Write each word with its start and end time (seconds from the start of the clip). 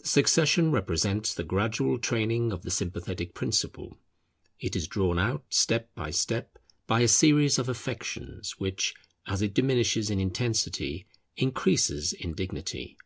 The 0.00 0.08
succession 0.08 0.72
represents 0.72 1.32
the 1.32 1.42
gradual 1.42 1.98
training 1.98 2.52
of 2.52 2.64
the 2.64 2.70
sympathetic 2.70 3.32
principle; 3.32 3.96
it 4.60 4.76
is 4.76 4.86
drawn 4.86 5.18
out 5.18 5.42
step 5.48 5.88
by 5.94 6.10
step 6.10 6.58
by 6.86 7.00
a 7.00 7.08
series 7.08 7.58
of 7.58 7.70
affections 7.70 8.56
which, 8.60 8.92
as 9.26 9.40
it 9.40 9.54
diminishes 9.54 10.10
in 10.10 10.20
intensity, 10.20 11.06
increases 11.38 12.12
in 12.12 12.34
dignity. 12.34 12.98